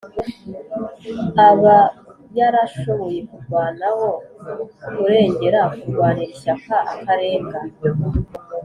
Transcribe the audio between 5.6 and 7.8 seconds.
kurwanira ishyaka, akarenga